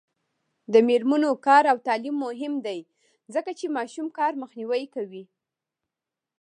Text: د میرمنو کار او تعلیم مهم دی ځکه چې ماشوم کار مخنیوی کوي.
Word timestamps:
د 0.73 0.75
میرمنو 0.87 1.31
کار 1.47 1.63
او 1.71 1.77
تعلیم 1.87 2.15
مهم 2.25 2.53
دی 2.65 2.79
ځکه 3.33 3.51
چې 3.59 3.73
ماشوم 3.77 4.07
کار 4.17 4.31
مخنیوی 4.41 4.83
کوي. 4.95 5.23